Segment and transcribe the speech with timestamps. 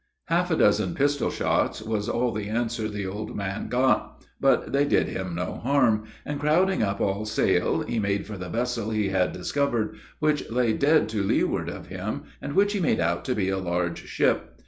[0.29, 4.83] Half a dozen pistol shots was all the answer the old man got, but they
[4.83, 9.09] did him no harm; and, crowding up all sail, he made for the vessel he
[9.09, 13.35] had discovered, which lay dead to leeward of him, and which he made out to
[13.35, 14.55] be a large ship.